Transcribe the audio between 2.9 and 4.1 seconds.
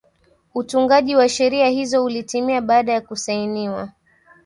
ya kusainiwa